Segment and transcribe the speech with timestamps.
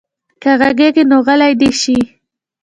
[0.41, 1.99] که غږېږي نو غلی دې شي.